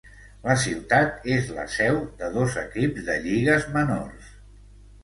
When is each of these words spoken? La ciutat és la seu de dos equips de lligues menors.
La 0.45 0.53
ciutat 0.61 1.27
és 1.35 1.51
la 1.59 1.65
seu 1.75 2.01
de 2.23 2.33
dos 2.39 2.59
equips 2.65 3.07
de 3.13 3.21
lligues 3.29 3.71
menors. 3.79 4.35